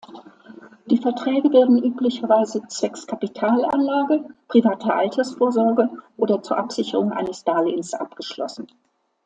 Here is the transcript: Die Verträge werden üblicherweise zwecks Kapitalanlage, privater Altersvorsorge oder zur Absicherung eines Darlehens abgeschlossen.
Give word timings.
Die 0.87 0.97
Verträge 0.97 1.51
werden 1.53 1.77
üblicherweise 1.83 2.63
zwecks 2.67 3.05
Kapitalanlage, 3.05 4.25
privater 4.47 4.95
Altersvorsorge 4.95 5.89
oder 6.17 6.41
zur 6.41 6.57
Absicherung 6.57 7.11
eines 7.11 7.43
Darlehens 7.43 7.93
abgeschlossen. 7.93 8.65